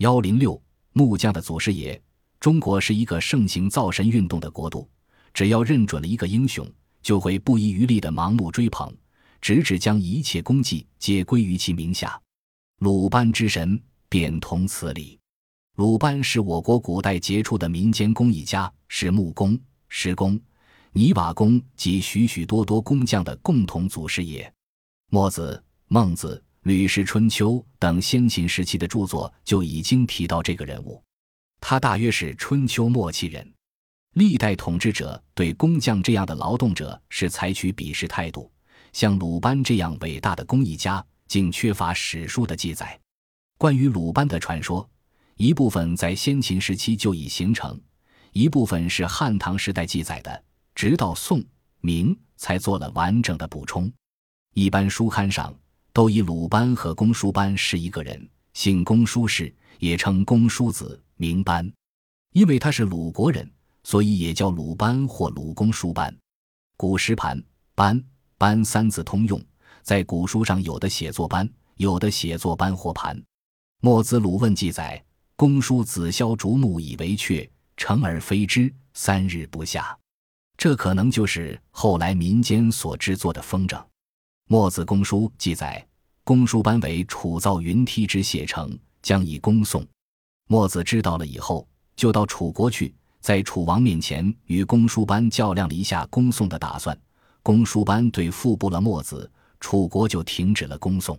[0.00, 0.58] 幺零六
[0.94, 2.00] 木匠的祖师爷。
[2.40, 4.88] 中国是一个盛行造神运动的国度，
[5.34, 6.66] 只要认准了一个英雄，
[7.02, 8.90] 就会不遗余力的盲目追捧，
[9.42, 12.18] 直至将一切功绩皆归于其名下。
[12.78, 13.78] 鲁班之神
[14.08, 15.18] 便同此理。
[15.76, 19.60] 鲁班是我国古代杰出的民间工艺家，是木工、
[19.90, 20.40] 石工、
[20.94, 24.50] 泥瓦工及许许多多工匠的共同祖师爷。
[25.10, 31.02] 墨子、孟子、吕氏春秋等先秦时期的著作就已经提到这个人物。
[31.58, 33.50] 他大约是春秋末期人，
[34.14, 38.50] 历代统治者对工匠这样的劳动者是采取鄙视态度。
[38.92, 42.98] 像鲁班这样伟大的工艺家，竟缺乏史书的记载。
[43.56, 44.86] 关于鲁班的传说，
[45.36, 47.80] 一部分在先秦时期就已形成，
[48.32, 51.42] 一部分是汉唐时代记载的，直到宋、
[51.80, 53.90] 明才做了完整的补充。
[54.54, 55.54] 一般书刊上
[55.92, 61.00] 都以鲁班和公输班是一个人，姓公输氏，也称公输子。
[61.16, 61.70] 名班，
[62.32, 63.46] 因为他是鲁国人，
[63.84, 66.16] 所以也叫鲁班或鲁公输班。
[66.78, 67.38] 古时盘
[67.74, 68.02] 班
[68.38, 69.38] 班三字通用，
[69.82, 73.22] 在古书上有的写作班，有的写作班或盘。
[73.82, 75.04] 墨子鲁问记载，
[75.36, 79.94] 公输子削竹木以为雀，成而飞之，三日不下。
[80.56, 83.82] 这可能就是后来民间所制作的风筝。
[84.52, 85.86] 墨子公书记载，
[86.24, 89.86] 公输班为楚造云梯之写成，将以恭送。
[90.48, 97.00] 墨子知道了以后，就到楚国去，在楚王面前与公输班较量了一下恭送的打算。
[97.44, 101.16] 公输班对付不了墨子，楚国就停止了恭送。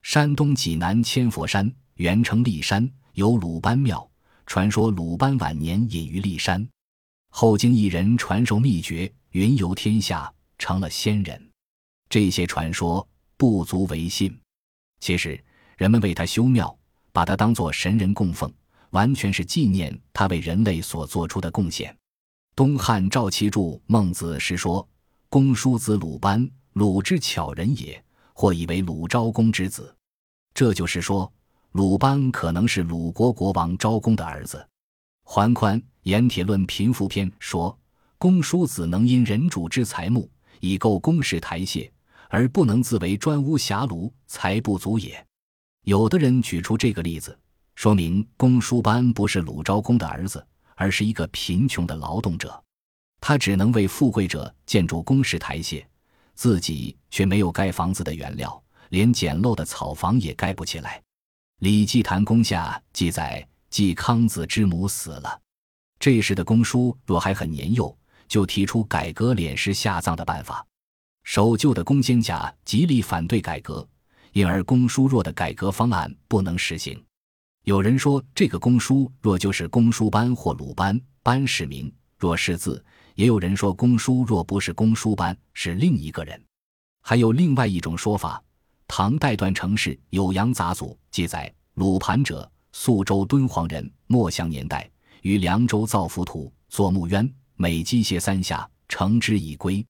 [0.00, 4.10] 山东济南千佛山原称骊山，有鲁班庙，
[4.46, 6.66] 传说鲁班晚年隐于骊山，
[7.28, 11.51] 后经一人传授秘诀，云游天下，成了仙人。
[12.12, 14.38] 这些传说不足为信，
[15.00, 15.42] 其实
[15.78, 16.78] 人们为他修庙，
[17.10, 18.52] 把他当作神人供奉。
[18.90, 21.96] 完全是纪念他为人类所做出的贡献。
[22.54, 24.86] 东汉赵岐著《孟子》时说
[25.30, 29.96] ：“公叔子鲁班，鲁之巧人也，或以为鲁昭公之子。”
[30.52, 31.32] 这就是说，
[31.70, 34.62] 鲁班可能是鲁国国王昭公的儿子。
[35.24, 37.74] 桓宽《盐铁论贫富篇》说
[38.18, 40.30] ：“公叔子能因人主之财木，
[40.60, 41.90] 以构宫室台榭，
[42.32, 45.22] 而不能自为专屋狭庐，才不足也。”
[45.84, 47.38] 有的人举出这个例子。
[47.74, 52.62] 说明公输班不是鲁昭公的儿子，而是一个贫穷的劳动者，
[53.20, 55.84] 他只能为富贵者建筑宫室台榭，
[56.34, 60.98] 自己却没有盖房子的原料，连简陋的草房也盖不起来。
[61.60, 65.40] 《礼记谈公下》记载，季康子之母死了，
[65.98, 67.96] 这时的公叔若还很年幼，
[68.28, 70.64] 就提出改革敛尸下葬的办法。
[71.22, 73.86] 守旧的公监甲极力反对改革，
[74.32, 77.02] 因而公叔若的改革方案不能实行。
[77.64, 82.82] 有人说，这个公叔若就是公叔班或鲁班，班是名，若是字；
[83.14, 86.42] 也有人说，公叔若不是公叔班，是另一个人。
[87.00, 88.42] 还有另外一种说法，
[88.88, 94.90] 唐代段成式《酉阳杂俎》记载，鲁盘者，肃州敦煌人，末相年代，
[95.22, 99.84] 于凉州造浮土，作木渊，每机械三下，成之以归。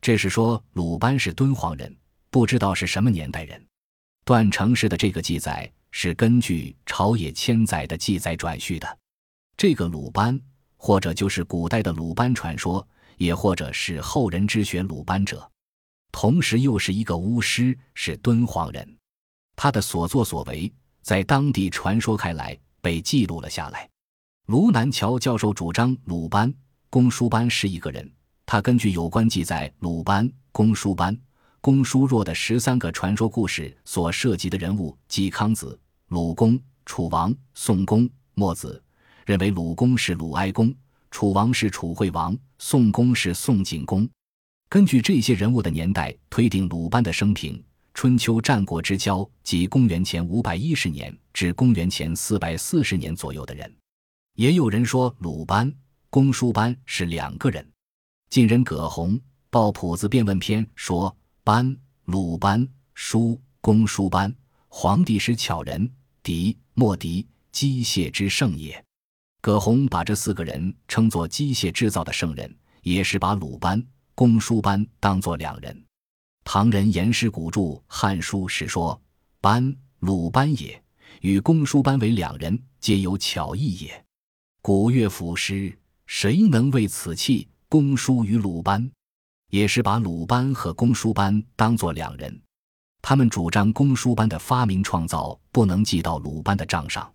[0.00, 1.96] 这是说鲁班是敦煌人，
[2.30, 3.64] 不知道是什么年代人。
[4.24, 5.70] 段成式的这个记载。
[5.92, 8.98] 是根据朝野千载的记载转述的，
[9.56, 10.40] 这个鲁班，
[10.76, 15.50] 或者就是古代的鲁班传说，也或者是后人之学鲁班者，
[16.12, 18.96] 同时又是一个巫师，是敦煌人。
[19.56, 20.72] 他的所作所为
[21.02, 23.90] 在当地传说开来，被记录了下来。
[24.46, 26.54] 卢南桥教授主张鲁班、
[26.88, 28.08] 公输班是一个人，
[28.50, 31.16] 他根据有关记载鲁班、公输班。
[31.60, 35.78] 公输若的十三个传说故事所涉及的人物，即康子、
[36.08, 38.82] 鲁公、楚王、宋公、墨子，
[39.24, 40.74] 认为鲁公是鲁哀公，
[41.12, 44.10] 楚王是楚惠王，宋公是宋景公。
[44.68, 47.62] 根据这些人物的年代推定鲁班的生平，
[47.94, 53.72] 春秋战国之交，即公元前五百一十年至公元前四百四十年左右的人。
[54.34, 55.72] 也有人说鲁班、
[56.08, 57.64] 公输班是两个人。
[58.30, 59.16] 晋人葛洪
[59.50, 61.14] 《报朴子辩问篇》说。
[61.42, 64.32] 班鲁班叔公叔班，
[64.68, 65.90] 皇帝是巧人，
[66.22, 68.84] 狄莫狄，机械之圣也。
[69.40, 73.84] 葛洪把这四个人称作机械制造的圣人，也是把鲁班、
[74.14, 75.84] 公叔班当作两人。
[76.44, 79.00] 唐人颜师古著《汉书》时说
[79.40, 80.80] ：“班鲁班也，
[81.22, 84.04] 与公叔班为两人，皆有巧异也。”
[84.62, 87.48] 古乐府诗：“谁能为此器？
[87.70, 88.86] 公输与鲁班。”
[89.48, 92.40] 也是把鲁班和公输班当作两人，
[93.02, 97.12] 他们主张公输班的发明创造不能记到鲁班的账上。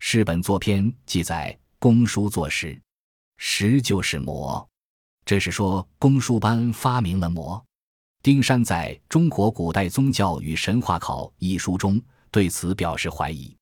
[0.00, 2.76] 世本作篇记载，公输作石，
[3.36, 4.68] 石就是磨。
[5.24, 7.64] 这是说公输班发明了魔。
[8.24, 12.02] 丁山在《中国古代宗教与神话考》一书中
[12.32, 13.56] 对此表示怀疑，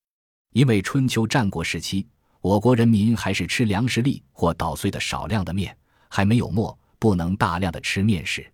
[0.54, 2.08] 因为春秋战国时期，
[2.40, 5.76] 我国人民还是吃粮食粒或捣碎的少量的面，
[6.08, 8.50] 还没有磨，不能大量的吃面食。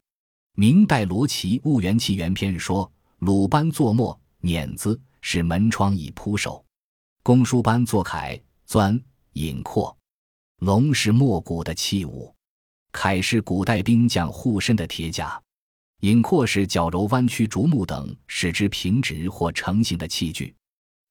[0.54, 2.90] 明代罗琦《物元气元篇》说
[3.20, 6.64] ：“鲁班作墨碾子，使门窗以铺首；
[7.22, 9.00] 公输班作楷钻
[9.32, 9.96] 引阔，
[10.58, 12.34] 龙是墨骨的器物。”
[12.92, 15.40] 铠是古代兵将护身的铁甲，
[16.00, 20.54] 引阔是矫揉弯曲竹木等使之平直或成型的器具，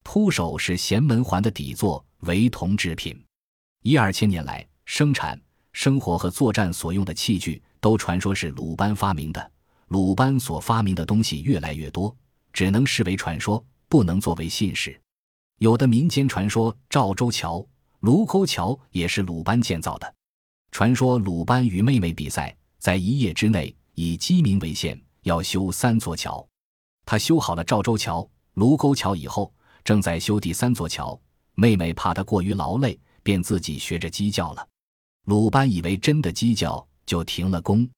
[0.04, 3.20] 铺首是衔门环的底座，为铜制品。
[3.82, 5.36] 一二千年来，生产、
[5.72, 9.50] 生活和作战所用的器具都传说是鲁班发明的。
[9.88, 12.14] 鲁班所发明的东西越来越多，
[12.52, 14.98] 只能视为传说，不能作为信史。
[15.58, 17.64] 有的民间传说，赵州桥、
[18.00, 20.14] 卢沟桥也是鲁班建造的。
[20.70, 26.46] 传说鲁班与妹妹比赛，在一夜之内以鸡鸣为限，要修三座桥。
[27.04, 29.52] 他修好了赵州桥、卢沟桥以后，
[29.84, 31.20] 正在修第三座桥。
[31.54, 34.66] 妹妹怕他过于劳累，便自己学着鸡叫了。
[35.26, 37.88] 鲁班以为真的鸡叫，就停了工。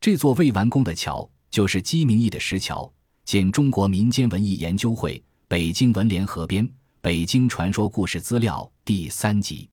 [0.00, 2.90] 这座未完工的桥，就是鸡鸣驿的石桥。
[3.24, 6.66] 见《中国民间文艺研究会北京文联合编
[7.00, 9.68] 《北京传说故事资料》第三集。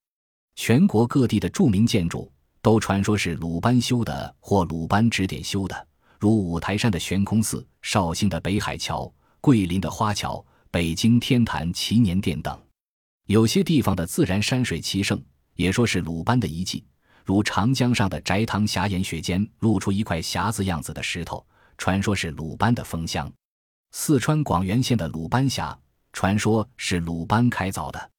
[0.55, 2.31] 全国各地的著名建筑。
[2.61, 5.87] 都传说是鲁班修的，或鲁班指点修的，
[6.19, 9.09] 如五台山的悬空寺、绍兴的北海桥、
[9.39, 12.61] 桂林的花桥、北京天坛祈年殿等。
[13.27, 15.23] 有些地方的自然山水奇胜，
[15.59, 16.85] 也说是鲁班的遗迹，
[17.25, 21.45] 如长江上的翟塘峡岩穴间露出一块匣子样子的石头，
[21.77, 23.29] 传说是鲁班的封箱。
[23.91, 25.77] 四川广元县的鲁班峡，
[26.13, 28.09] 传说是鲁班开凿的。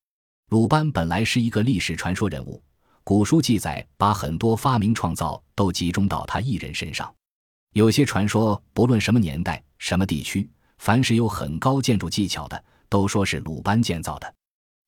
[0.50, 2.62] 鲁班本来是一个历史传说人物。
[3.04, 7.10] 古书记载，把很多发明创造都集中到他一人身上。
[7.72, 10.46] 有些传说，不论什么年代、什么地区，
[10.76, 14.34] 凡是有很高建筑技巧的，都说是鲁班建造的。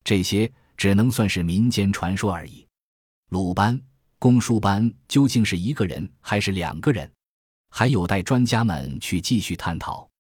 [0.05, 0.53] 这些
[0.83, 2.67] 只能算是民间传说而已。
[3.29, 3.81] 鲁班、
[4.19, 7.09] 公输班究竟是一个人还是两个人，
[7.71, 10.11] 还有待专家们去继续探讨。